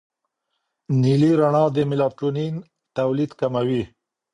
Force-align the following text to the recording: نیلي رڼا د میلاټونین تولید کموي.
نیلي 1.01 1.31
رڼا 1.39 1.63
د 1.75 1.77
میلاټونین 1.89 2.53
تولید 2.97 3.31
کموي. 3.39 3.83